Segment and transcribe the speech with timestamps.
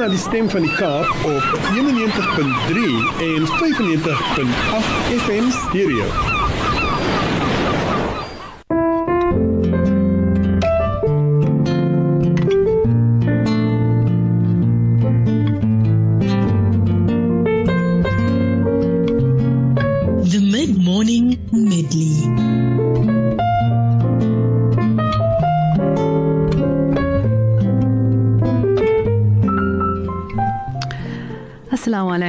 [0.00, 1.42] na die stem van die Kaap op
[1.74, 2.84] 91.3
[3.20, 6.39] en 95.8 FM stereo.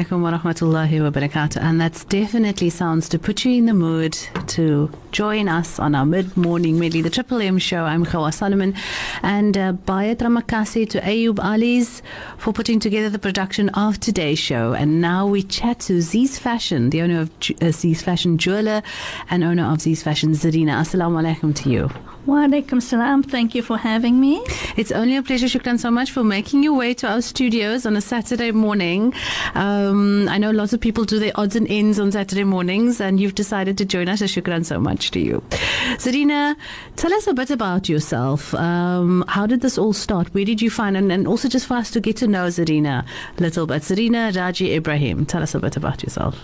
[0.02, 1.62] Alaikum wa rahmatullahi wa barakatuh.
[1.62, 4.14] And that definitely sounds to put you in the mood
[4.48, 7.84] to join us on our mid morning medley, the Triple M show.
[7.84, 8.74] I'm Khawa Solomon.
[9.22, 12.02] And uh, Bayat Ramakasi to Ayub Ali's
[12.38, 14.74] for putting together the production of today's show.
[14.74, 18.82] And now we chat to Z's Fashion, the owner of Ju- uh, Z's Fashion jeweler
[19.30, 20.82] and owner of Z's Fashion, Zarina.
[20.82, 22.11] Assalamu alaikum to you.
[22.28, 23.24] Wa alaikum salam.
[23.24, 24.44] Thank you for having me.
[24.78, 27.96] It's only a pleasure, Shukran, so much for making your way to our studios on
[27.96, 29.12] a Saturday morning.
[29.56, 33.20] Um, I know lots of people do their odds and ends on Saturday mornings, and
[33.20, 34.20] you've decided to join us.
[34.20, 35.44] So Shukran so much to you.
[35.98, 36.56] Zarina,
[36.96, 38.54] tell us a bit about yourself.
[38.54, 40.32] Um, how did this all start?
[40.36, 43.04] Where did you find, and, and also just for us to get to know Zarina
[43.40, 43.82] a little bit.
[43.82, 46.40] Zarina Raji Ebrahim, tell us a bit about yourself.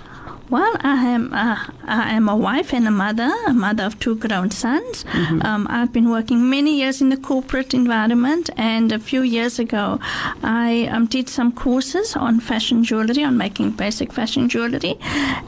[0.49, 4.15] Well, I am uh, I am a wife and a mother, a mother of two
[4.15, 5.03] grown sons.
[5.41, 9.99] Um, I've been working many years in the corporate environment, and a few years ago,
[10.43, 14.97] I um, did some courses on fashion jewelry, on making basic fashion jewelry,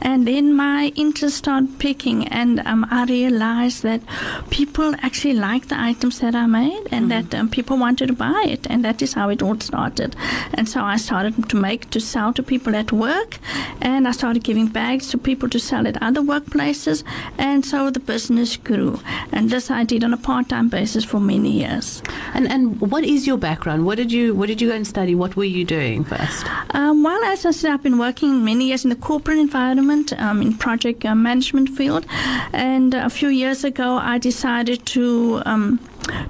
[0.02, 4.02] and then my interest started picking, and um, I realized that
[4.50, 8.44] people actually like the items that I made, and that um, people wanted to buy
[8.46, 10.14] it, and that is how it all started.
[10.52, 13.38] And so I started to make to sell to people at work,
[13.80, 17.04] and I started giving bags to people to sell at other workplaces,
[17.38, 18.98] and so the business grew.
[19.32, 22.02] And this I did on a part-time basis for many years.
[22.34, 23.86] And and what is your background?
[23.86, 25.14] What did you what did you go and study?
[25.14, 26.44] What were you doing first?
[26.74, 30.42] Um, while as I said, I've been working many years in the corporate environment, um,
[30.42, 32.04] in project uh, management field,
[32.52, 35.04] and a few years ago I decided to.
[35.46, 35.78] Um,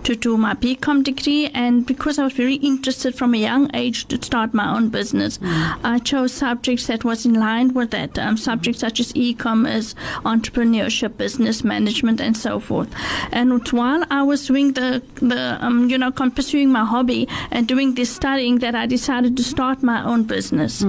[0.04, 4.06] to do my BCom degree, and because I was very interested from a young age
[4.08, 8.18] to start my own business, I chose subjects that was in line with that.
[8.18, 12.92] Um, subjects such as e-commerce, entrepreneurship, business management, and so forth.
[13.32, 17.94] And while I was doing the the um, you know pursuing my hobby and doing
[17.94, 20.82] this studying, that I decided to start my own business.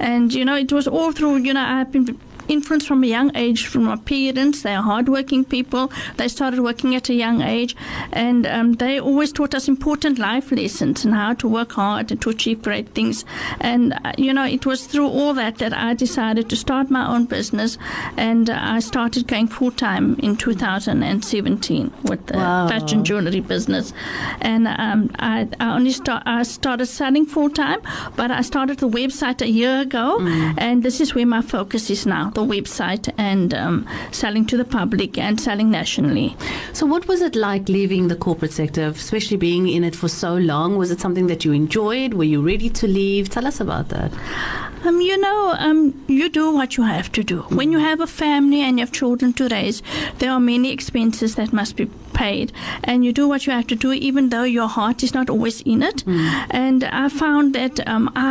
[0.00, 3.30] And you know it was all through you know I've been influence from a young
[3.36, 4.62] age from my parents.
[4.62, 5.90] They are hardworking people.
[6.16, 7.76] They started working at a young age,
[8.12, 12.20] and um, they always taught us important life lessons and how to work hard and
[12.22, 13.24] to achieve great things.
[13.60, 17.06] And uh, you know, it was through all that that I decided to start my
[17.14, 17.78] own business,
[18.16, 22.68] and uh, I started going full time in 2017 with the Wow.
[22.68, 23.92] fashion jewelry business.
[24.40, 27.80] And um, I, I only start, I started selling full time,
[28.14, 30.18] but I started the website a year ago,
[30.58, 34.64] and this is where my focus is now the website and um, selling to the
[34.64, 36.36] public and selling nationally.
[36.72, 40.36] So, what was it like leaving the corporate sector, especially being in it for so
[40.36, 40.76] long?
[40.76, 42.14] Was it something that you enjoyed?
[42.14, 43.30] Were you ready to leave?
[43.30, 44.12] Tell us about that.
[44.84, 47.40] Um, you know, um, you do what you have to do.
[47.60, 49.82] When you have a family and you have children to raise,
[50.18, 51.90] there are many expenses that must be
[52.22, 55.30] paid, and you do what you have to do, even though your heart is not
[55.34, 56.02] always in it.
[56.64, 58.30] And I found that um, I,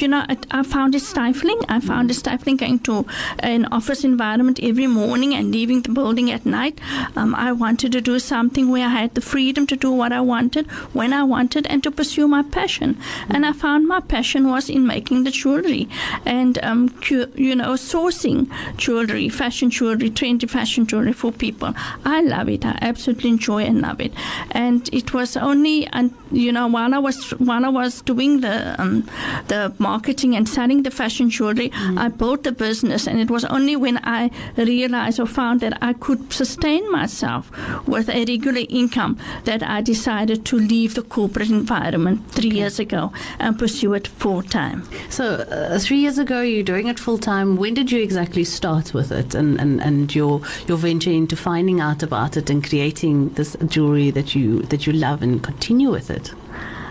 [0.00, 1.60] you know, I found it stifling.
[1.68, 3.06] I found it stifling going to
[3.38, 6.80] an office environment every morning and leaving the building at night.
[7.16, 10.20] Um, I wanted to do something where I had the freedom to do what I
[10.20, 10.66] wanted
[11.00, 12.96] when I wanted and to pursue my passion.
[13.28, 15.88] And I found my passion was in making the jewelry
[16.24, 18.40] and um, cu- you know sourcing
[18.76, 21.74] jewelry, fashion jewelry, trendy fashion jewelry for people.
[22.04, 22.64] I love it.
[22.64, 24.12] I absolutely enjoy and love it.
[24.50, 28.80] And it was only and you know while I was while I was doing the
[28.80, 29.08] um,
[29.48, 33.76] the marketing and selling the fashion jewelry, I built the business, and it was only
[33.76, 37.50] when I realized or found that I could sustain myself
[37.86, 43.12] with a regular income that I decided to leave the corporate environment three years ago
[43.38, 44.78] and pursue it full time.
[45.08, 47.56] So, uh, three years ago, you're doing it full time.
[47.56, 51.80] When did you exactly start with it and, and, and your, your venture into finding
[51.80, 56.10] out about it and creating this jewelry that you, that you love and continue with
[56.10, 56.32] it?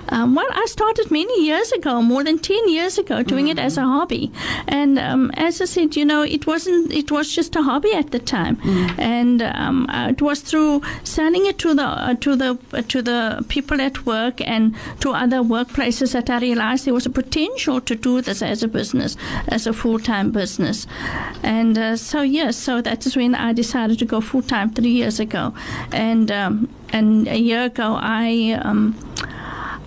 [0.10, 3.78] Um, well, I started many years ago, more than ten years ago, doing it as
[3.78, 4.32] a hobby.
[4.68, 6.92] And um, as I said, you know, it wasn't.
[6.92, 8.60] It was just a hobby at the time,
[8.98, 13.02] and um, uh, it was through selling it to the uh, to the uh, to
[13.02, 17.82] the people at work and to other workplaces that I realized there was a potential
[17.82, 19.16] to do this as a business,
[19.48, 20.88] as a full time business.
[21.44, 24.92] And uh, so yes, so that is when I decided to go full time three
[24.92, 25.54] years ago,
[25.92, 28.60] and um, and a year ago I.
[28.64, 28.96] Um,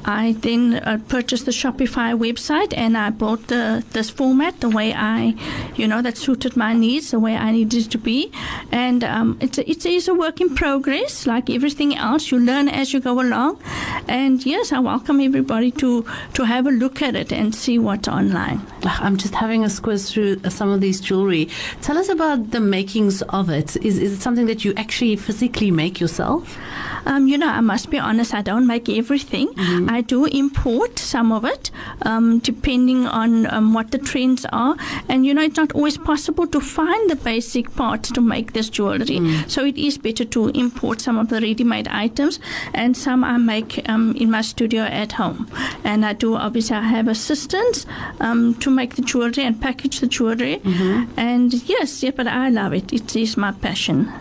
[0.04, 4.92] I then uh, purchased the Shopify website and I bought the this format the way
[4.92, 5.34] I,
[5.76, 8.32] you know, that suited my needs, the way I needed to be.
[8.70, 12.30] And um, it's a, it is a work in progress, like everything else.
[12.30, 13.60] You learn as you go along.
[14.08, 18.08] And yes, I welcome everybody to to have a look at it and see what's
[18.08, 18.60] online.
[18.84, 21.48] I'm just having a squiz through uh, some of these jewelry.
[21.82, 23.76] Tell us about the makings of it.
[23.76, 26.58] Is, is it something that you actually physically make yourself?
[27.06, 29.48] Um, you know, I must be honest, I don't make everything.
[29.54, 29.90] Mm-hmm.
[29.90, 31.70] I do import some of it,
[32.02, 34.76] um, depending on um, what the trends are.
[35.08, 38.68] And, you know, it's not always possible to find the basic parts to make this
[38.68, 39.18] jewelry.
[39.18, 39.50] Mm.
[39.50, 42.38] So it is better to import some of the ready made items,
[42.74, 45.50] and some I make um, in my studio at home.
[45.84, 47.86] And I do, obviously, I have assistants
[48.20, 50.58] um, to make the jewelry and package the jewelry.
[50.58, 51.18] Mm-hmm.
[51.18, 52.92] And yes, yeah, but I love it.
[52.92, 54.12] It is my passion.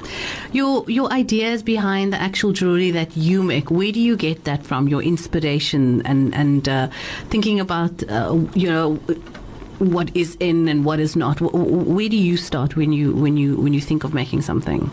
[0.51, 3.70] Your your ideas behind the actual jewelry that you make.
[3.70, 4.88] Where do you get that from?
[4.88, 6.88] Your inspiration and and uh,
[7.30, 8.96] thinking about uh, you know
[9.80, 11.40] what is in and what is not.
[11.40, 14.42] Wh- wh- Where do you start when you when you when you think of making
[14.42, 14.90] something?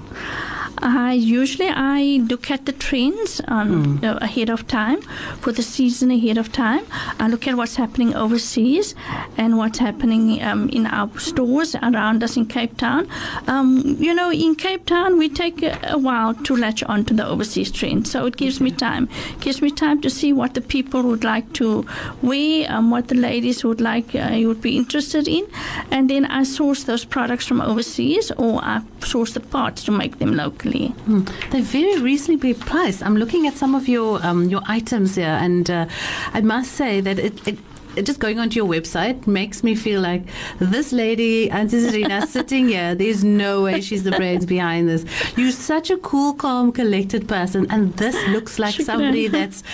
[0.81, 5.03] I usually I look at the trends um, uh, ahead of time
[5.41, 6.85] for the season ahead of time.
[7.19, 8.95] I look at what's happening overseas
[9.37, 13.09] and what's happening um, in our stores around us in Cape Town.
[13.47, 17.15] Um, you know, in Cape Town we take a, a while to latch on to
[17.15, 19.09] the overseas trend, so it gives me time.
[19.41, 21.87] gives me time to see what the people would like to
[22.23, 25.47] wear, um, what the ladies would like, uh, would be interested in,
[25.91, 30.19] and then I source those products from overseas or I source the parts to make
[30.19, 30.68] them locally.
[30.77, 31.25] Hmm.
[31.51, 33.03] They're very reasonably priced.
[33.03, 35.87] I'm looking at some of your um, your items here, and uh,
[36.33, 37.49] I must say that it.
[37.49, 37.59] it
[38.05, 40.23] just going onto your website makes me feel like
[40.61, 42.95] this lady, Auntie Serena, sitting here.
[42.95, 45.05] There's no way she's the brains behind this.
[45.37, 49.65] You're such a cool, calm, collected person, and this looks like somebody that's,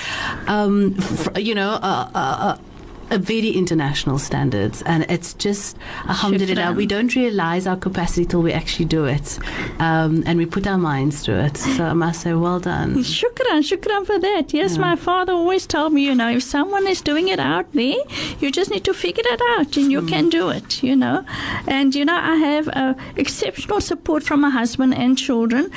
[0.47, 2.19] um, f- you know, uh, uh,
[2.49, 2.74] uh, a
[3.11, 5.77] very international standards, and it's just
[6.09, 6.73] alhamdulillah.
[6.73, 9.39] We don't realize our capacity till we actually do it,
[9.79, 11.57] um, and we put our minds to it.
[11.57, 12.95] So I must say, well done.
[13.05, 14.53] Shukran, shukran for that.
[14.53, 17.97] Yes, my father always told me, you know, if someone is doing it out there,
[18.41, 21.25] you just need to figure it out and you can do it, you know.
[21.67, 25.71] And, you know, I have uh, exceptional support from my husband and children.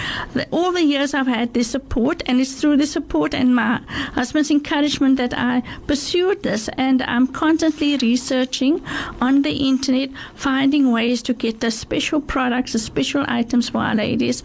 [0.52, 3.82] All the years I've had this support, and it's through the support and my
[4.14, 6.70] husband's encouragement that I pursued this.
[6.78, 8.80] And I'm constantly researching
[9.19, 13.96] on the internet, finding ways to get the special products, the special items for our
[13.96, 14.44] ladies.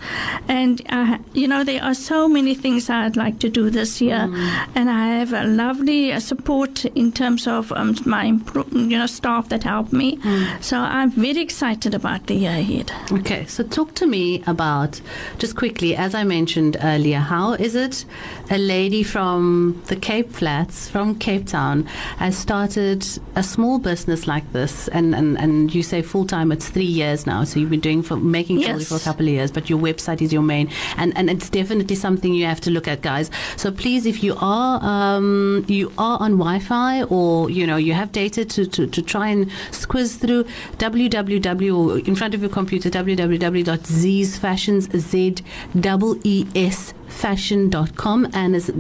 [0.49, 4.31] And, uh, you know, there are so many things I'd like to do this year.
[4.75, 8.29] And I have a lovely uh, support in terms of um, my
[8.73, 10.19] you know, staff that help me.
[10.63, 12.91] So I'm very excited about the year ahead.
[13.13, 14.99] Okay, so talk to me about
[15.37, 18.07] just quickly, as I mentioned earlier, how is it
[18.51, 21.85] a lady from the Cape Flats, from Cape Town,
[22.17, 22.62] has started
[23.35, 27.27] a small business like this, and and, and you say full time, it's three years
[27.27, 29.79] now, so you've been doing for making jewelry for a couple of years, but your
[29.79, 33.31] website is your main, and and it's definitely something you have to look at, guys.
[33.57, 38.13] So please, if you are um, you are on Wi-Fi or you know you have
[38.13, 40.45] data to to, to try and squiz through
[40.79, 45.35] www in front of your computer www.zsfashions z
[45.79, 48.71] double e s fashion.com and it's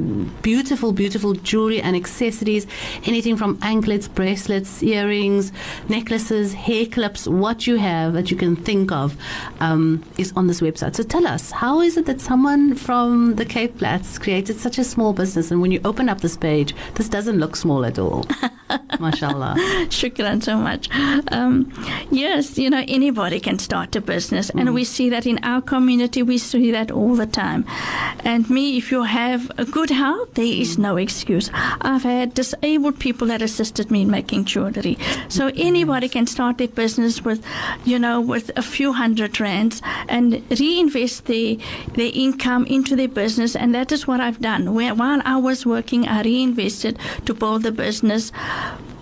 [0.42, 2.66] beautiful beautiful jewelry and accessories.
[3.04, 5.52] Anything from anklets bracelets earrings
[5.88, 9.16] necklaces hair clips what you have that you can think of
[9.60, 10.96] um, is on this website.
[10.96, 14.84] So tell us how is it that someone from the cape flats created such a
[14.84, 15.50] small business?
[15.50, 18.24] And when you open up this page this doesn't look small at all.
[19.00, 19.54] Mashallah
[19.88, 20.88] Shukran so much.
[21.30, 21.72] Um,
[22.10, 26.22] yes, you know, anybody can start a business, and we see that in our community,
[26.22, 27.64] we see that all the time.
[28.24, 31.50] And me, if you have a good heart, there is no excuse.
[31.80, 34.96] I've had disabled people that assisted me in making jewelry.
[35.28, 35.60] So mm-hmm.
[35.60, 37.44] anybody can start their business with,
[37.84, 41.56] you know, with a few hundred rands and reinvest their,
[41.94, 43.56] their income into their business.
[43.56, 44.74] And that is what I've done.
[44.74, 48.32] Where, while I was working, I reinvested to build the business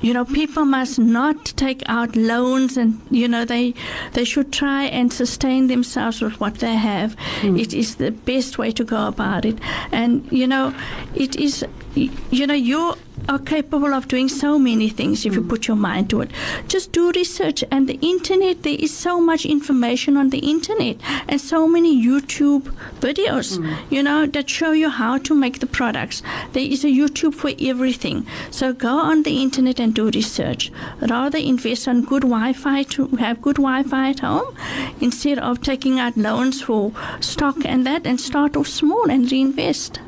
[0.03, 3.75] you know people must not take out loans and you know they
[4.13, 7.17] they should try and sustain themselves with what they have.
[7.41, 7.57] Hmm.
[7.57, 9.59] It is the best way to go about it.
[9.93, 10.75] And you know
[11.15, 11.65] it is
[11.95, 12.95] you know you
[13.29, 15.49] are capable of doing so many things if you mm.
[15.49, 16.31] put your mind to it.
[16.69, 20.97] Just do research and the internet there is so much information on the internet
[21.29, 22.63] and so many youtube
[23.01, 23.77] videos mm.
[23.91, 26.23] you know that show you how to make the products.
[26.53, 28.27] There is a youtube for everything.
[28.51, 30.71] So go on the internet and do research.
[31.01, 34.55] Rather invest on good wi-fi to have good wi-fi at home
[35.01, 40.01] instead of taking out loans for stock and that and start off small and reinvest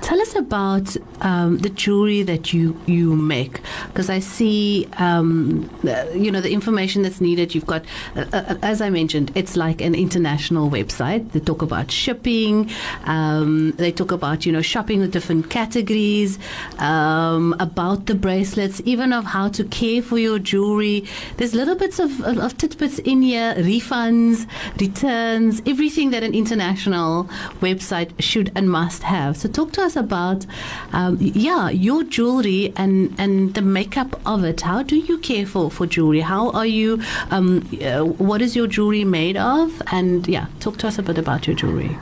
[0.00, 6.04] Tell us about um, the jewelry that you you make, because I see, um, uh,
[6.14, 7.54] you know, the information that's needed.
[7.54, 7.84] You've got,
[8.16, 11.32] uh, uh, as I mentioned, it's like an international website.
[11.32, 12.70] They talk about shipping.
[13.04, 16.38] Um, they talk about you know shopping with different categories,
[16.78, 21.04] um, about the bracelets, even of how to care for your jewelry.
[21.36, 24.46] There's little bits of, of, of tidbits in here, refunds,
[24.80, 27.24] returns, everything that an international
[27.60, 29.36] website should and must have.
[29.36, 30.46] So talk to us about,
[30.92, 34.60] um, yeah, your jewelry and, and the makeup of it.
[34.62, 36.20] How do you care for, for jewelry?
[36.20, 39.80] How are you, um, uh, what is your jewelry made of?
[39.92, 41.96] And yeah, talk to us a bit about your jewelry.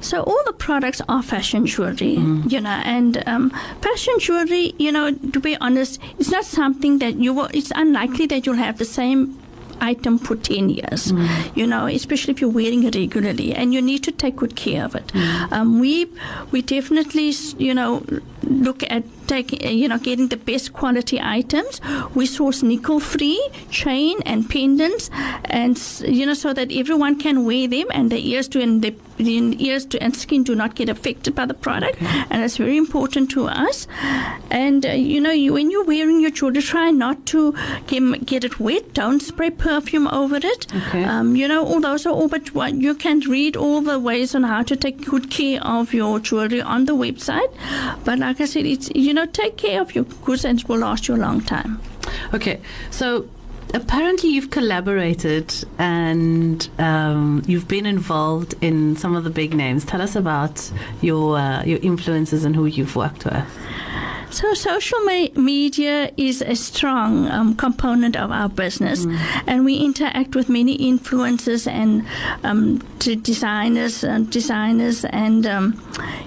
[0.00, 2.52] So all the products are fashion jewelry, Mm.
[2.52, 3.50] you know, and um,
[3.80, 7.48] fashion jewelry, you know, to be honest, it's not something that you will.
[7.52, 9.36] It's unlikely that you'll have the same
[9.80, 11.26] item for 10 years Mm.
[11.56, 14.84] you know especially if you're wearing it regularly and you need to take good care
[14.84, 15.52] of it Mm.
[15.52, 16.06] um, we
[16.52, 18.02] we definitely you know
[18.42, 21.80] look at taking uh, you know getting the best quality items
[22.14, 23.40] we source nickel free
[23.70, 25.10] chain and pendants
[25.44, 25.80] and
[26.18, 29.56] you know so that everyone can wear them and the ears to and the, the
[29.64, 32.00] ears to and skin do not get affected by the product.
[32.02, 33.86] And that's very important to us.
[34.50, 37.54] And uh, you know you, when you're wearing your jewelry try not to
[37.86, 38.94] get, get it wet.
[38.94, 40.66] Don't spray perfume over it.
[40.74, 41.04] Okay.
[41.04, 44.34] um, you know all those are all but what you can read all the ways
[44.34, 47.52] on how to take good care of your jewelry on the website.
[48.04, 50.78] But like i said it's you know take care of your goods and it will
[50.78, 51.80] last you a long time.
[52.34, 53.28] Okay, so
[53.74, 59.84] apparently you've collaborated and um, you've been involved in some of the big names.
[59.84, 60.70] Tell us about
[61.02, 63.44] your uh, your influences and who you've worked with.
[64.30, 69.06] So social me- media is a strong um, component of our business,
[69.46, 72.04] and we interact with many influencers and
[72.42, 75.80] um, designers, uh, designers, and um,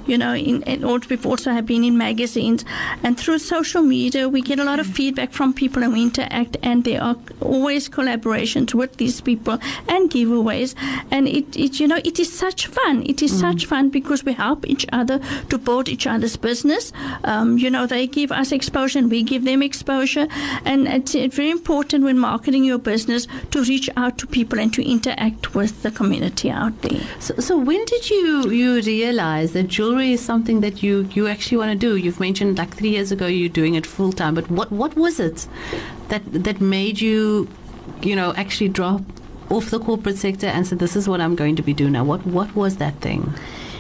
[0.08, 2.66] you know, in, in also, we've also have been in magazines,
[3.04, 6.58] and through social media, we get a lot of feedback from people, and we interact,
[6.64, 10.76] and there are always collaborations with these people and giveaways,
[11.12, 13.04] and it, it you know, it is such fun.
[13.06, 15.20] It is such fun because we help each other
[15.50, 16.92] to build each other's business.
[17.24, 20.28] Um, you know, they give us exposure and we give them exposure.
[20.66, 24.74] And it's, it's very important when marketing your business to reach out to people and
[24.74, 27.02] to interact with the community out there.
[27.20, 31.58] So, so when did you you realize that jewelry is something that you you actually
[31.58, 31.96] want to do?
[31.96, 35.20] You've mentioned like three years ago you're doing it full time, but what what was
[35.20, 35.48] it
[36.10, 37.48] that that made you
[38.02, 39.02] you know actually drop
[39.50, 42.04] off the corporate sector and said this is what I'm going to be doing now?
[42.04, 43.34] What what was that thing?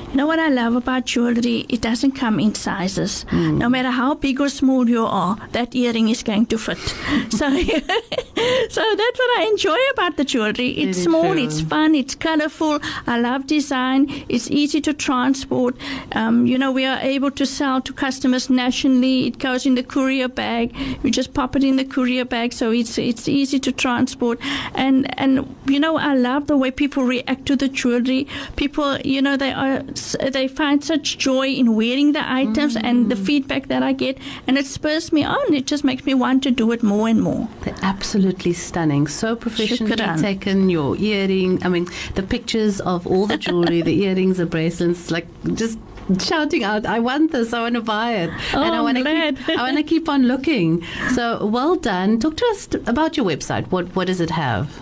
[0.10, 1.66] You know what I love about jewelry?
[1.70, 3.26] It doesn't come in sizes.
[3.32, 6.80] No matter how big or small you are, that earring is going to fit.
[7.30, 10.70] so, so that's what I enjoy about the jewelry.
[10.70, 11.44] It's Very small, true.
[11.44, 12.80] it's fun, it's colorful.
[13.06, 14.08] I love design.
[14.30, 15.76] It's easy to transport.
[16.14, 19.28] Um, you know, we are able to sell to customers nationally.
[19.28, 20.76] It goes in the courier bag.
[21.04, 24.40] You just pop it in the courier bag, so it's it's easy to transport.
[24.74, 28.28] And and you know, I love the way people react to the jewelry.
[28.56, 29.84] People, you know, they are
[30.32, 33.26] they find such joy in wearing the items and the mm.
[33.26, 35.54] feedback that I get, and it spurs me on.
[35.54, 37.48] It just makes me want to do it more and more.
[37.62, 39.08] They're absolutely stunning.
[39.08, 40.22] So professionally Shukran.
[40.22, 40.70] taken.
[40.70, 45.28] Your earring, I mean, the pictures of all the jewelry, the earrings, the bracelets, like
[45.54, 45.80] just
[46.20, 47.54] shouting out, "I want this!
[47.54, 50.10] I want to buy it!" Oh, and I want to keep, I want to keep
[50.10, 50.84] on looking.
[51.16, 52.20] So well done.
[52.20, 53.68] Talk to us about your website.
[53.72, 54.82] What what does it have?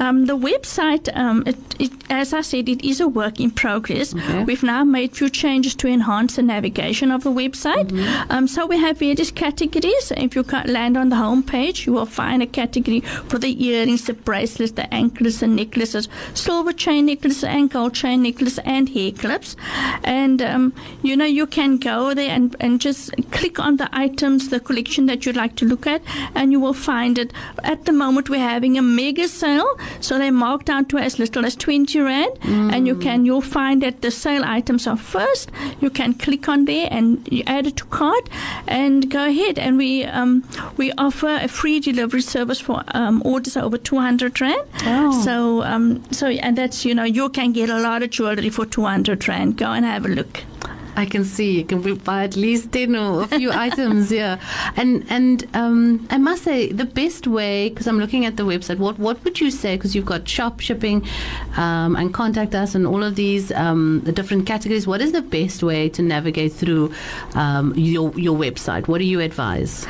[0.00, 4.14] Um, the website, um, it, it, as I said, it is a work in progress.
[4.14, 4.44] Okay.
[4.44, 7.92] We've now made few changes to enhance the navigation of the website.
[8.30, 10.12] Um, so we have various categories.
[10.16, 14.04] If you land on the home page, you will find a category for the earrings,
[14.04, 19.12] the bracelets, the anklets, the necklaces, silver chain necklaces, and gold chain necklaces, and hair
[19.12, 19.56] clips.
[20.04, 20.72] And um,
[21.02, 25.06] you know, you can go there and, and just click on the items, the collection
[25.06, 26.02] that you'd like to look at,
[26.34, 27.32] and you will find it.
[27.64, 29.47] At the moment, we're having a mega sale,
[30.00, 33.82] so they mark down to as little as 20 rand, and you can you'll find
[33.82, 35.50] that the sale items are first.
[35.80, 38.28] You can click on there and you add it to cart,
[38.66, 39.58] and go ahead.
[39.58, 40.44] And we um,
[40.76, 44.62] we offer a free delivery service for um, orders over 200 rand.
[44.84, 45.22] Oh.
[45.24, 48.66] So um, so and that's you know you can get a lot of jewelry for
[48.66, 49.56] 200 rand.
[49.56, 50.42] Go and have a look.
[50.98, 54.10] I can see you can buy at least ten or a few items.
[54.10, 54.40] Yeah,
[54.76, 58.78] and and um, I must say the best way because I'm looking at the website.
[58.78, 59.76] What what would you say?
[59.76, 61.06] Because you've got shop shipping,
[61.56, 64.88] um, and contact us and all of these um, the different categories.
[64.88, 66.92] What is the best way to navigate through
[67.34, 68.88] um, your your website?
[68.88, 69.86] What do you advise?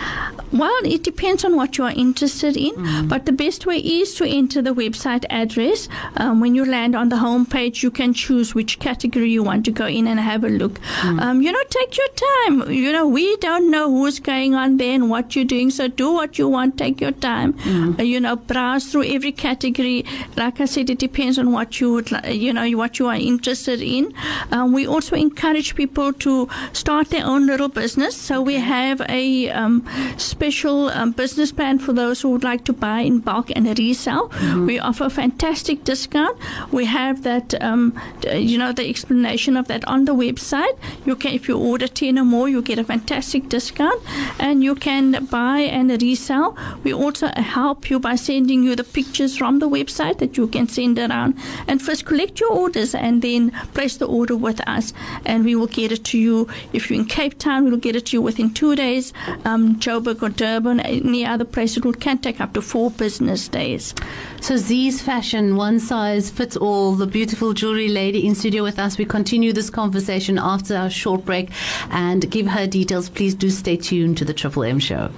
[0.52, 4.24] Well, it depends on what you are interested in, but the best way is to
[4.24, 5.88] enter the website address.
[6.16, 9.66] Um, when you land on the home page, you can choose which category you want
[9.66, 10.80] to go in and have a look.
[11.04, 12.70] Um, you know, take your time.
[12.72, 15.70] You know, we don't know who's going on there and what you're doing.
[15.70, 16.76] So do what you want.
[16.78, 17.54] Take your time.
[17.98, 20.04] Uh, you know, browse through every category.
[20.36, 23.14] Like I said, it depends on what you would, li- you know, what you are
[23.14, 24.12] interested in.
[24.50, 28.16] Um, we also encourage people to start their own little business.
[28.16, 29.86] So we have a um,
[30.16, 34.30] special um, business plan for those who would like to buy in bulk and resell.
[34.66, 36.36] We offer a fantastic discount.
[36.72, 40.76] We have that, um, d- you know, the explanation of that on the website.
[41.04, 44.02] You can, if you order ten or more, you get a fantastic discount,
[44.38, 46.56] and you can buy and resell.
[46.84, 50.68] We also help you by sending you the pictures from the website that you can
[50.68, 54.92] send around, and first collect your orders and then place the order with us,
[55.24, 56.48] and we will get it to you.
[56.72, 59.12] If you're in Cape Town, we will get it to you within two days.
[59.44, 63.48] Um, Joburg or Durban, any other place, it will, can take up to four business
[63.48, 63.94] days.
[64.40, 66.94] So Z's fashion, one size fits all.
[66.94, 68.98] The beautiful jewelry lady in studio with us.
[68.98, 70.38] We continue this conversation
[70.70, 71.50] after our short break
[71.90, 73.08] and give her details.
[73.08, 75.10] Please do stay tuned to the Triple M show.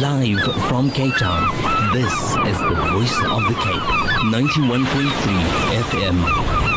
[0.00, 3.82] Live from Cape Town, this is the voice of the Cape,
[4.30, 4.84] 91.3
[5.80, 6.73] FM.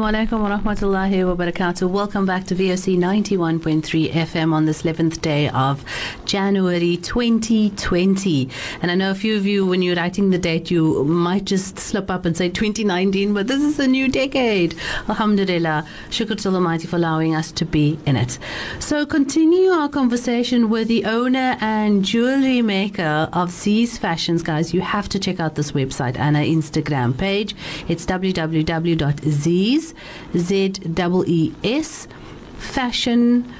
[0.00, 1.90] Assalamu alaikum wa rahmatullahi wa barakatuh.
[1.90, 5.84] Welcome back to VOC 91.3 FM on this 11th day of
[6.30, 8.48] January 2020.
[8.82, 11.76] And I know a few of you, when you're writing the date, you might just
[11.76, 14.76] slip up and say 2019, but this is a new decade.
[15.08, 15.84] Alhamdulillah.
[16.10, 18.38] Shukr to Almighty for allowing us to be in it.
[18.78, 24.72] So continue our conversation with the owner and jewelry maker of Z's Fashions, guys.
[24.72, 27.56] You have to check out this website and our Instagram page.
[27.88, 29.94] It's www.z's,
[30.36, 32.08] Z-E-E-S,
[32.56, 33.52] fashion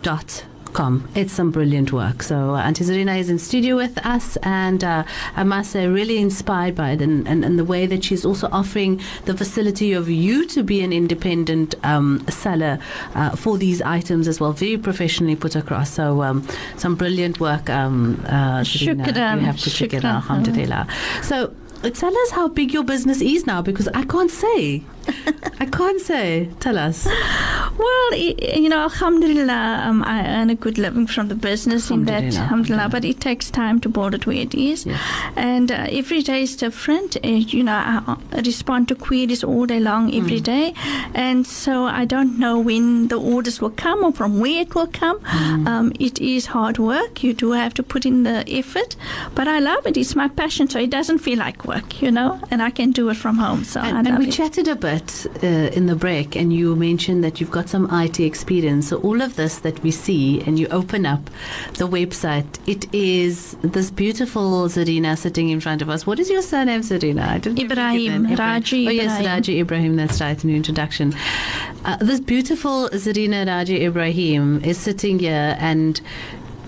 [0.00, 1.08] dot com.
[1.14, 2.22] It's some brilliant work.
[2.22, 5.04] So uh, Auntie Zarina is in studio with us, and uh,
[5.36, 8.48] I must say, really inspired by it, and, and, and the way that she's also
[8.52, 12.78] offering the facility of you to be an independent um, seller
[13.14, 15.90] uh, for these items as well, very professionally put across.
[15.90, 19.06] So um, some brilliant work, um, uh, Zarina.
[19.06, 19.40] Shukran.
[19.40, 20.16] You have to check it out.
[20.16, 20.86] Alhamdulillah.
[21.22, 21.54] So.
[21.84, 24.82] uh, Tell us how big your business is now because I can't say.
[25.60, 26.48] I can't say.
[26.60, 27.06] Tell us.
[27.06, 32.22] Well, you know, alhamdulillah, um, I earn a good living from the business in that,
[32.24, 34.86] Alhamdulillah, alhamdulillah, but it takes time to build it where it is.
[34.86, 35.00] Yes.
[35.36, 37.16] And uh, every day is different.
[37.24, 40.18] Uh, you know, I, I respond to queries all day long, Mm.
[40.18, 40.74] every day.
[41.14, 44.86] And so I don't know when the orders will come or from where it will
[44.88, 45.18] come.
[45.20, 45.66] Mm.
[45.66, 47.22] Um, it is hard work.
[47.24, 48.96] You do have to put in the effort,
[49.34, 49.96] but I love it.
[49.96, 53.08] It's my passion, so it doesn't feel like work, you know, and I can do
[53.08, 53.64] it from home.
[53.64, 54.32] So I And, and we it.
[54.32, 58.20] chatted a bit uh, in the break, and you mentioned that you've got some IT
[58.20, 58.88] experience.
[58.88, 61.30] So all of this that we see, and you open up
[61.74, 66.06] the website, it is this beautiful Zarina sitting in front of us.
[66.06, 67.28] What is your surname, Zarina?
[67.28, 68.38] I didn't Ebrahim.
[68.38, 69.26] Raji Oh yes, Ebrahim.
[69.26, 69.96] Raji Ebrahim.
[69.96, 71.14] That's right in your introduction.
[71.84, 76.00] Uh, this beautiful Zarina Raji Ebrahim is sitting here and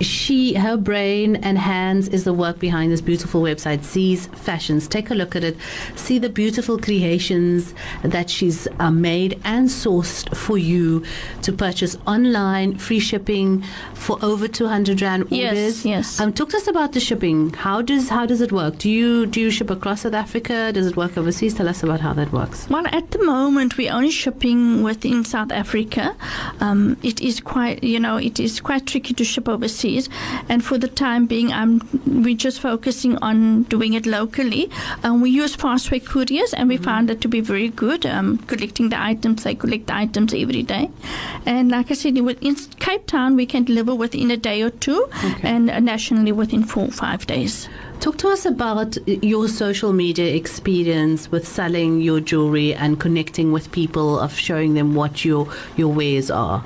[0.00, 4.86] she her brain and hands is the work behind this beautiful website Z's Fashions.
[4.88, 5.56] Take a look at it.
[5.94, 11.04] See the beautiful creations that she's uh, made and sourced for you
[11.42, 13.62] to purchase online, free shipping
[13.94, 15.86] for over 200 rand Yes, orders.
[15.86, 16.20] yes.
[16.20, 17.52] Um, talk to us about the shipping.
[17.54, 18.78] How does how does it work?
[18.78, 20.72] Do you do you ship across South Africa?
[20.72, 21.54] Does it work overseas?
[21.54, 22.68] Tell us about how that works.
[22.68, 26.14] Well, at the moment, we're only shipping within South Africa.
[26.60, 29.84] Um, it is quite, you know, it is quite tricky to ship overseas,
[30.48, 34.70] and for the time being, I'm we're just focusing on doing it locally.
[35.02, 38.06] Um, we use Fastway couriers, and we found it to be very good.
[38.06, 40.90] Um, collecting the items, they collect the items every day,
[41.46, 45.08] and like I said, in Cape Town, we can deliver within a day or two,
[45.42, 47.68] and uh, nationally within four or five days.
[48.00, 53.72] Talk to us about your social media experience with selling your jewelry and connecting with
[53.72, 56.62] people of showing them what your your wares are.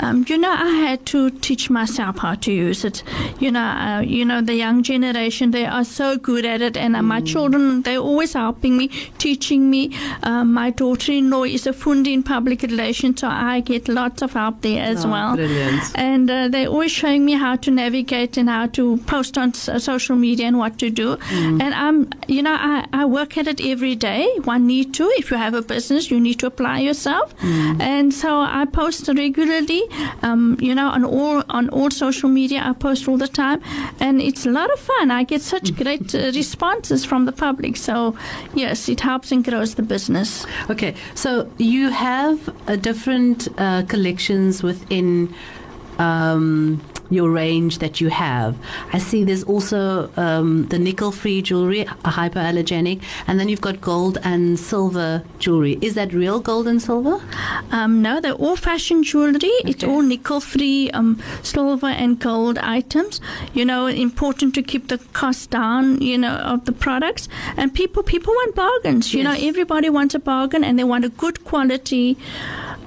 [0.00, 3.02] Um, you know, I had to teach myself how to use it.
[3.40, 6.96] You know, uh, you know, the young generation they are so good at it, and
[6.96, 9.94] uh, my children they're always helping me, teaching me.
[10.22, 14.60] Um, my daughter-in-law is a fundi in public relations, so I get lots of help
[14.62, 15.36] there as Oh, well.
[15.36, 15.82] brilliant.
[15.94, 19.84] And uh, they're always showing me how to navigate and how to post on s-
[19.84, 21.18] social media and what to do.
[21.32, 24.28] And I'm, you know, I, I work at it every day.
[24.44, 25.08] One need to.
[25.16, 27.34] If you have a business, you need to apply yourself.
[27.42, 29.81] And so I post regularly.
[30.22, 33.60] Um, you know, on all on all social media, I post all the time,
[34.00, 35.10] and it's a lot of fun.
[35.10, 37.76] I get such great uh, responses from the public.
[37.76, 38.16] So,
[38.54, 40.46] yes, it helps and grows the business.
[40.70, 45.34] Okay, so you have uh, different uh, collections within
[45.98, 48.56] um, your range that you have.
[48.92, 51.86] I see there's also um, the nickel-free jewelry, a
[52.18, 55.78] hypoallergenic, and then you've got gold and silver jewelry.
[55.80, 57.20] Is that real gold and silver?
[57.70, 59.38] Um, no, they're all fashion jewelry.
[59.64, 59.92] It's Okay.
[59.92, 63.20] all nickel free, um, silver and gold items.
[63.52, 66.00] You know, important to keep the cost down.
[66.00, 67.28] You know, of the products.
[67.56, 69.12] And people, people want bargains.
[69.14, 72.16] You know, everybody wants a bargain, and they want a good quality.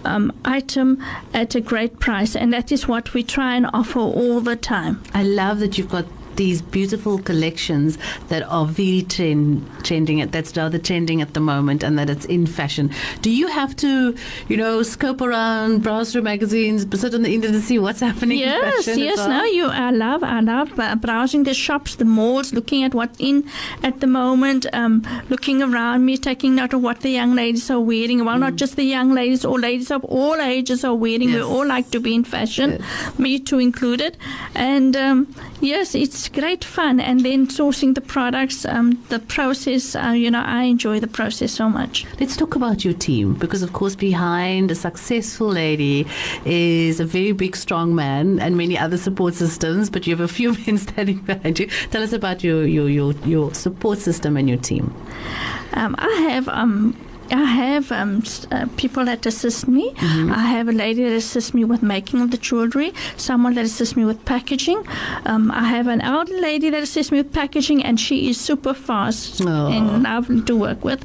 [0.05, 4.39] Um, item at a great price, and that is what we try and offer all
[4.39, 5.01] the time.
[5.13, 6.05] I love that you've got
[6.35, 7.97] these beautiful collections
[8.29, 12.25] that are very trend, trending at that's rather trending at the moment and that it's
[12.25, 12.91] in fashion.
[13.21, 14.15] Do you have to,
[14.47, 18.39] you know, scope around, browse through magazines, sit on the internet to see what's happening
[18.39, 18.99] Yes, fashion?
[18.99, 19.17] yes.
[19.17, 19.29] well?
[19.29, 19.65] No, you.
[19.67, 20.23] I love.
[20.23, 23.47] I love uh, browsing the shops, the malls, looking at what's in
[23.83, 27.79] at the moment, um, looking around me, taking note of what the young ladies are
[27.79, 28.25] wearing.
[28.25, 31.33] Well, not just the young ladies, all ladies of all ages are wearing.
[31.33, 32.83] We all like to be in fashion,
[33.17, 34.17] me too included.
[34.53, 36.99] And um, yes, it's great fun.
[36.99, 39.95] And then sourcing the products, um, the process.
[39.95, 42.05] Uh, you know, I enjoy the process so much.
[42.19, 46.07] Let's talk about your team because, of course, behind a successful lady
[46.45, 49.89] is a very big, strong man and many other support systems.
[49.89, 51.67] But you have a few men standing behind you.
[51.91, 54.93] Tell us about your your your, your support system and your team.
[55.73, 56.95] Um, I have um,
[57.31, 59.91] I have um, uh, people that assist me.
[59.91, 60.31] Mm-hmm.
[60.31, 62.93] I have a lady that assists me with making of the jewelry.
[63.17, 64.83] Someone that assists me with packaging.
[65.25, 68.73] Um, I have an elder lady that assists me with packaging, and she is super
[68.73, 71.03] fast and lovely to work with.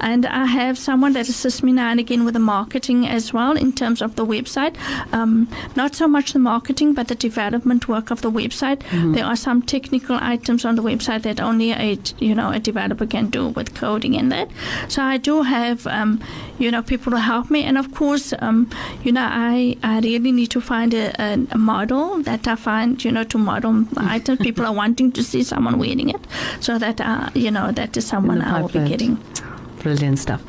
[0.00, 3.56] And I have someone that assists me now and again with the marketing as well
[3.56, 4.76] in terms of the website.
[5.12, 8.78] Um, not so much the marketing, but the development work of the website.
[8.78, 9.12] Mm-hmm.
[9.12, 13.06] There are some technical items on the website that only a you know a developer
[13.06, 14.48] can do with coding and that.
[14.88, 16.12] So I do have um,
[16.58, 18.68] you know people to help me, and of course um,
[19.04, 21.06] you know I I really need to find a,
[21.56, 23.84] a, model that I find you know to model
[24.16, 24.38] items.
[24.48, 26.22] People are wanting to see someone wearing it,
[26.60, 29.18] so that uh, you know that is someone I will be getting.
[29.82, 30.42] Brilliant stuff.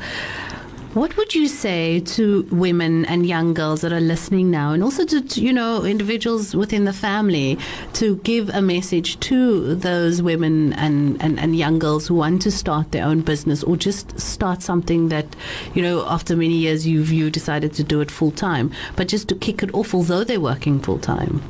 [0.94, 5.06] What would you say to women and young girls that are listening now, and also
[5.06, 7.56] to, to, you know individuals within the family,
[7.94, 12.50] to give a message to those women and, and, and young girls who want to
[12.50, 15.34] start their own business or just start something that,
[15.72, 19.28] you know, after many years you've you decided to do it full time, but just
[19.28, 21.40] to kick it off, although they're working full time.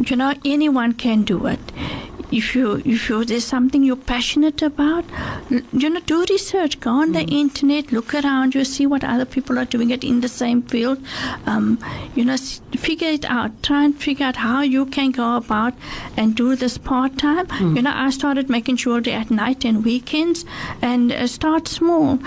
[0.00, 1.60] you know anyone can do it
[2.38, 5.04] if you if you there's something you're passionate about
[5.72, 6.80] you know do research.
[6.80, 10.20] Go on the internet look around you see what other people are doing it in
[10.20, 10.98] the same field.
[11.46, 11.78] Um,
[12.14, 12.36] you know
[12.86, 13.62] figure it out.
[13.62, 15.74] Try and figure out how you can go about
[16.16, 17.46] and do this part-time.
[17.76, 20.44] You know i started making jewelry at night and weekends
[20.82, 22.18] and uh, start small.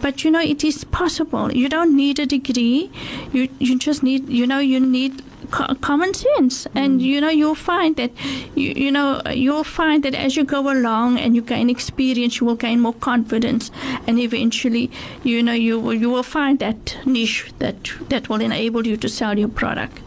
[0.00, 1.52] But you know it is possible.
[1.52, 2.90] You don't need a degree.
[3.32, 6.66] You you just need you know you need co- common sense.
[6.74, 7.06] And hmm.
[7.06, 8.10] you know you'll find that
[8.56, 12.46] you, you know you'll find that as you go along and you gain experience you
[12.46, 13.70] will gain more confidence.
[14.06, 14.90] And eventually
[15.22, 19.08] you know you will you will find that niche that that will enable you to
[19.08, 20.00] sell your product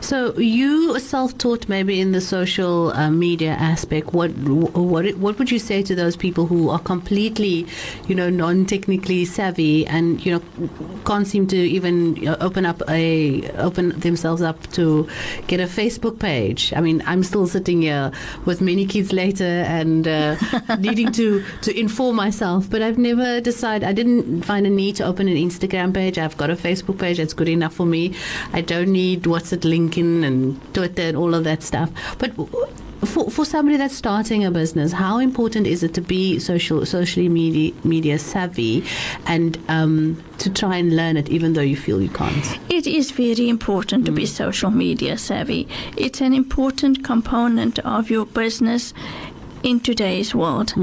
[0.00, 4.12] So you self-taught, maybe in the social uh, media aspect.
[4.12, 7.66] What what what would you say to those people who are completely,
[8.08, 10.68] you know, non-technically savvy and you know
[11.04, 15.08] can't seem to even open up a open themselves up to
[15.46, 16.72] get a Facebook page?
[16.74, 18.10] I mean, I'm still sitting here
[18.46, 20.36] with many kids later and uh,
[20.78, 23.86] needing to to inform myself, but I've never decided.
[23.86, 26.18] I didn't find a need to open an Instagram page.
[26.18, 28.14] I've got a Facebook page that's good enough for me.
[28.52, 31.90] I don't need what's it LinkedIn and Twitter and all of that stuff.
[32.18, 32.32] But
[33.04, 37.28] for, for somebody that's starting a business, how important is it to be social socially
[37.28, 38.84] media media savvy
[39.26, 42.58] and um, to try and learn it, even though you feel you can't?
[42.68, 45.66] It is very important to be social media savvy.
[45.96, 48.92] It's an important component of your business
[49.62, 50.74] in today's world.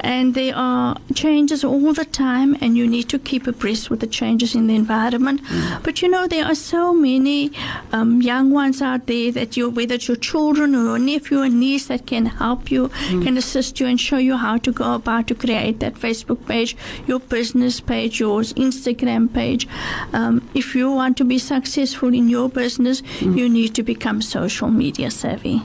[0.00, 4.06] And there are changes all the time, and you need to keep abreast with the
[4.06, 5.40] changes in the environment.
[5.82, 7.52] But you know, there are so many
[7.92, 11.48] um, young ones out there that you, whether it's your children or your nephew or
[11.48, 15.28] niece, that can help you, can assist you, and show you how to go about
[15.28, 19.68] to create that Facebook page, your business page, your Instagram page.
[20.12, 24.68] Um, if you want to be successful in your business, you need to become social
[24.68, 25.62] media savvy.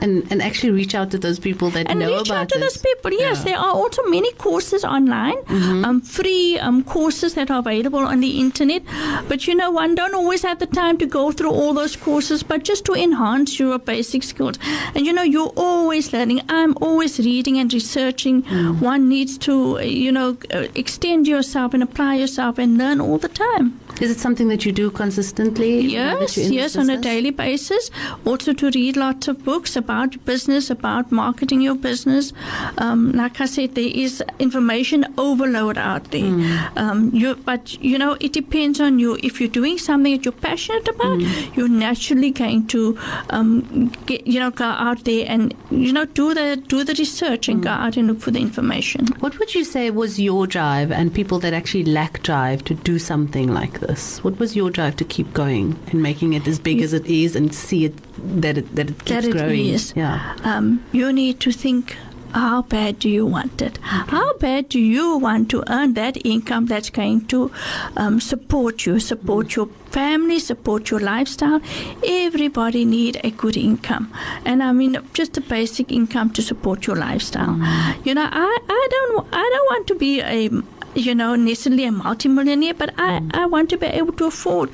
[0.00, 2.58] And and actually reach out to those people that and know reach about out to
[2.58, 2.60] it.
[2.60, 3.12] those people.
[3.12, 3.44] Yes, Yeah.
[3.44, 5.84] there are also many courses online, Mm-hmm.
[5.84, 8.82] um, free um, courses that are available on the internet.
[9.28, 12.42] But you know, one don't always have the time to go through all those courses,
[12.42, 14.58] but just to enhance your basic skills.
[14.94, 16.42] And you know, you're always learning.
[16.48, 18.42] I'm always reading and researching.
[18.42, 18.80] Mm.
[18.80, 23.28] One needs to, you know, uh, extend yourself and apply yourself and learn all the
[23.28, 23.78] time.
[24.00, 25.80] Is it something that you do consistently?
[25.80, 27.90] Yes, yes, on a daily basis.
[28.24, 32.32] Also to read lots of books about business, about marketing your business.
[32.76, 36.30] Um, like I said, there is information overload out there.
[36.76, 39.16] Um, you, but you know, it depends on you.
[39.22, 41.20] If you're doing something that you're passionate about,
[41.56, 42.98] you're naturally going to,
[43.30, 47.48] um, get, you know, go out there and you know do the do the research
[47.48, 49.06] and go out and look for the information.
[49.20, 52.98] What would you say was your drive and people that actually lack drive to do
[52.98, 54.22] something like this?
[54.22, 57.34] What was your drive to keep going and making it as big as it is
[57.36, 57.94] and see it
[58.42, 59.66] that it that it keeps That it growing?
[59.66, 59.77] is.
[59.96, 60.36] Yeah.
[60.44, 61.96] um, you need to think
[62.34, 63.78] how bad do you want it?
[63.82, 67.50] How bad do you want to earn that income that's going to
[67.96, 71.60] um, support you, support your family, support your lifestyle?
[72.06, 74.12] Everybody need a good income,
[74.44, 77.56] and I mean just a basic income to support your lifestyle.
[78.04, 80.50] You know, I, I don't I don't want to be a
[80.94, 84.70] you know necessarily a multimillionaire, but I, I want to be able to afford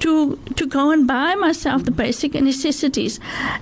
[0.00, 3.20] to to go and buy myself the basic necessities.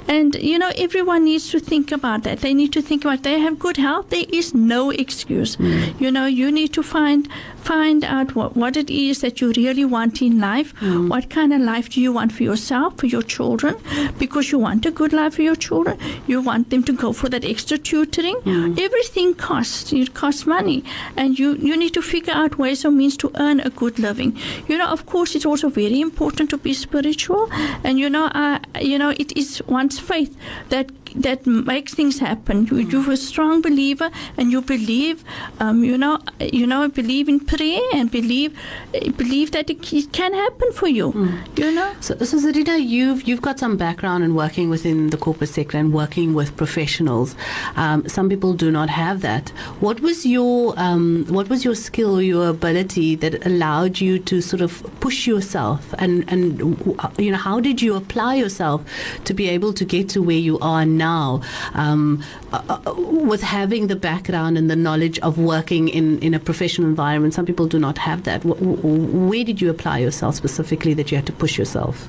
[0.09, 2.40] And you know, everyone needs to think about that.
[2.40, 4.11] They need to think about they have good health.
[4.11, 5.55] There is no excuse.
[5.57, 5.83] Hmm.
[5.98, 7.29] You know, you need to find
[7.68, 10.72] find out what, what it is that you really want in life.
[10.79, 11.09] Hmm.
[11.09, 13.77] What kind of life do you want for yourself, for your children?
[14.18, 15.98] Because you want a good life for your children.
[16.27, 18.37] You want them to go for that extra tutoring.
[18.37, 18.74] Hmm.
[18.79, 19.92] Everything costs.
[19.92, 20.85] It costs money.
[21.16, 24.38] And you, you need to figure out ways or means to earn a good living.
[24.66, 27.49] You know, of course, it's also very important to be spiritual.
[27.85, 30.37] And, you know, I, you know, it is one's faith
[30.69, 32.66] that that makes things happen.
[32.66, 35.25] You, you're a strong believer, and you believe,
[35.61, 38.59] um, you know, you know, believe in prayer and believe,
[39.16, 41.12] believe that it, it can happen for you.
[41.57, 41.94] You know.
[42.01, 45.92] So, so Zarina, you've you've got some background in working within the corporate sector and
[45.92, 47.35] working with professionals.
[47.77, 49.51] Um, some people do not have that.
[49.81, 54.62] What was your um, what was your skill, your ability that allowed you to sort
[54.62, 56.59] of push yourself and and
[57.18, 58.85] you know how did you apply yourself
[59.25, 61.40] to be able to get to where you are now
[61.74, 62.94] um, uh, uh,
[63.30, 67.34] with having the background and the knowledge of working in in a professional environment?
[67.34, 68.42] Some people do not have that.
[68.42, 68.84] Wh- wh-
[69.30, 72.08] Where did you apply yourself specifically that you had to push yourself?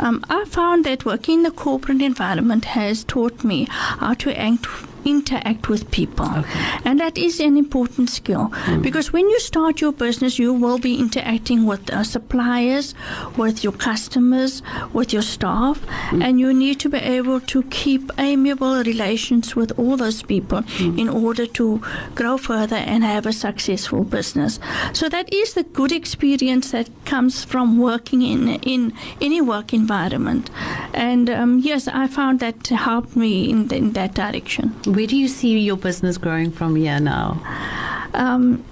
[0.00, 4.66] Um, I found that working in the corporate environment has taught me how to act,
[5.04, 6.44] interact with people.
[6.84, 10.98] And that is an important skill because when you start your business, you will be
[10.98, 12.94] interacting with uh, suppliers,
[13.36, 14.62] with your customers,
[14.92, 15.80] with your staff,
[16.12, 21.08] and you need to be able to keep amiable relations with all those people in
[21.08, 21.80] order to
[22.14, 24.58] grow further and have a successful business.
[24.92, 30.50] So that is the good experience that comes from working in in any work environment.
[30.92, 34.74] And um, yes, I found that helped me in, in that direction.
[34.94, 37.40] Where do you see your business growing from here now?
[38.14, 38.64] Um,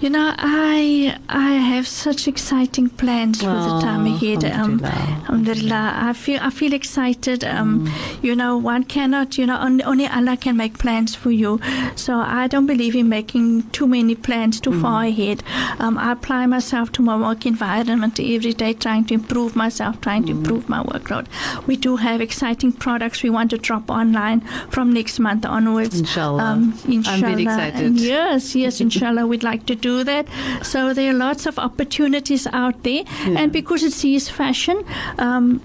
[0.00, 4.44] you know, I I have such exciting plans for the time Oh, ahead.
[4.44, 5.22] Um, alhamdulillah.
[5.22, 5.92] alhamdulillah.
[6.08, 7.44] I feel I feel excited.
[7.44, 7.88] Um,
[8.22, 9.38] You know, one cannot.
[9.38, 11.60] You know, only, only Allah can make plans for you.
[11.96, 15.42] So I don't believe in making too many plans too far ahead.
[15.78, 20.24] Um, I apply myself to my work environment every day, trying to improve myself, trying
[20.26, 21.26] to improve my workload.
[21.66, 25.98] We do have exciting products we want to drop online from next month onwards.
[26.00, 26.42] Inshallah.
[26.42, 26.74] Um,
[27.06, 27.84] I'm very excited.
[27.86, 30.26] And Yes, yes, inshallah, we'd like to do that.
[30.62, 34.82] So there are lots of opportunities out there, and because it is fashion,
[35.18, 35.60] um,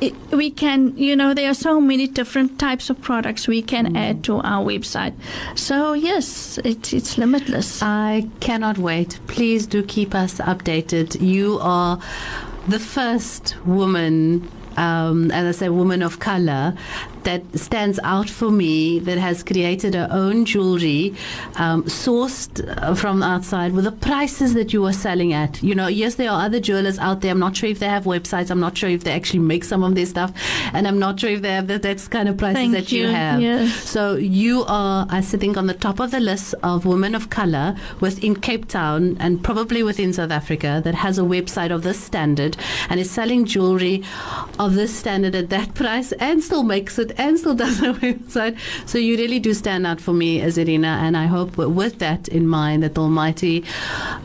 [0.00, 3.92] it, we can, you know, there are so many different types of products we can
[3.94, 3.96] Mm.
[3.98, 5.12] add to our website.
[5.54, 7.80] So yes, it, it's limitless.
[7.82, 9.18] I cannot wait.
[9.28, 11.20] Please do keep us updated.
[11.20, 11.98] You are
[12.68, 14.48] the first woman.
[14.76, 16.74] Um, as I say, woman of color
[17.24, 21.14] that stands out for me that has created her own jewelry
[21.56, 22.48] um, sourced
[22.82, 25.62] uh, from outside with the prices that you are selling at.
[25.62, 27.32] You know, yes, there are other jewelers out there.
[27.32, 28.50] I'm not sure if they have websites.
[28.50, 30.32] I'm not sure if they actually make some of their stuff,
[30.72, 33.02] and I'm not sure if they have that, that's kind of prices Thank that you,
[33.02, 33.08] you.
[33.08, 33.40] have.
[33.40, 33.74] Yes.
[33.74, 37.76] So you are, I think, on the top of the list of women of color
[38.00, 42.56] within Cape Town and probably within South Africa that has a website of this standard
[42.88, 44.02] and is selling jewelry
[44.58, 48.58] of this standard at that price and still makes it and still does a website.
[48.86, 52.46] So you really do stand out for me, Azarina, and I hope with that in
[52.46, 53.64] mind that the Almighty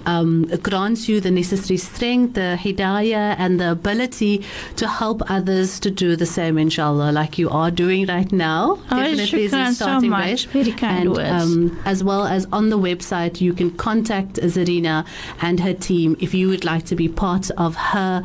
[0.05, 4.43] um, grants you the necessary strength, the hidayah, and the ability
[4.75, 8.79] to help others to do the same, inshallah, like you are doing right now.
[8.91, 10.47] Oh, Definitely is a shukran so much.
[10.47, 11.43] Very kind and, words.
[11.43, 15.05] Um, as well as on the website, you can contact Zarina
[15.41, 18.23] and her team if you would like to be part of her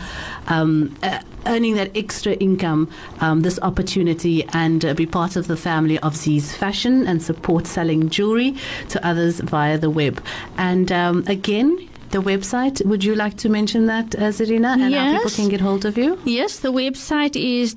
[0.48, 2.88] um, uh, earning that extra income,
[3.20, 7.66] um, this opportunity, and uh, be part of the family of Z's Fashion and support
[7.66, 8.54] selling jewelry
[8.90, 10.22] to others via the web.
[10.56, 15.04] And um, again, the website, would you like to mention that, uh, Zarina, and how
[15.12, 15.34] people Yes.
[15.36, 16.16] can get hold of you?
[16.24, 17.74] Yes, the website is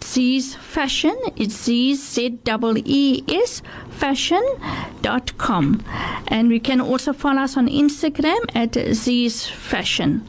[0.00, 1.16] www.zsfashion.
[1.36, 5.84] It's Z Z E E S fashion.com.
[6.28, 10.22] And we can also follow us on Instagram at Z's Fashion.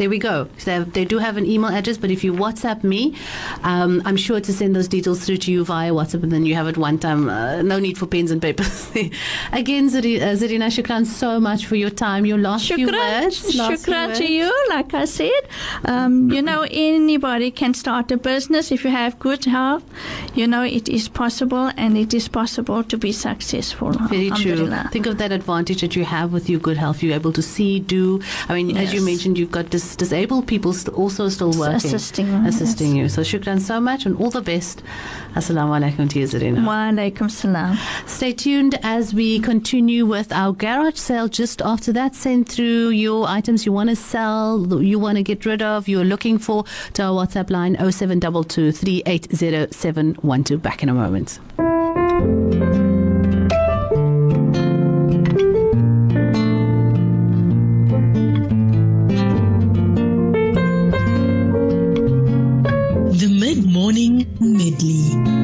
[0.00, 0.48] There we go.
[0.56, 3.14] So they, do have an email address, but if you WhatsApp me,
[3.64, 6.54] um, I'm sure to send those details through to you via WhatsApp, and then you
[6.54, 7.28] have it one time.
[7.28, 8.90] Uh, no need for pens and papers.
[9.52, 12.24] Again, Zari- uh, Zarina, shukran so much for your time.
[12.24, 13.54] Your last few words.
[13.54, 14.18] last few shukran words.
[14.20, 14.66] to you.
[14.70, 15.42] Like I said,
[15.84, 19.84] um, you know, anybody can start a business if you have good health.
[20.34, 23.92] You know, it is possible, and it is possible to be successful.
[24.08, 24.66] Very true.
[24.92, 27.02] Think of that advantage that you have with your good health.
[27.02, 28.22] You're able to see, do.
[28.48, 32.28] I mean, as you mentioned, you've got dis- disabled people st- also still working, Assisting
[32.46, 33.08] assisting you.
[33.08, 34.82] So shukran so much, and all the best.
[35.34, 36.64] Assalamu alaikum to you, Zarina.
[36.66, 37.78] Wa alaikum salam.
[38.06, 41.28] Stay tuned as we continue with our garage sale.
[41.28, 45.44] Just after that, send through your items you want to sell, you want to get
[45.46, 50.62] rid of, you're looking for to our WhatsApp line 0722 380712.
[50.62, 51.38] Back in a moment.
[64.40, 65.39] medley.